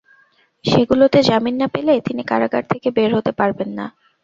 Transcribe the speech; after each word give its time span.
সেগুলোতে 0.65 1.19
জামিন 1.29 1.55
না 1.61 1.67
পেলে 1.73 1.93
তিনি 2.07 2.21
কারাগার 2.23 2.63
থেকে 2.71 2.87
বের 2.97 3.11
হতে 3.17 3.31
পারবেন 3.39 3.69
না। 3.77 3.85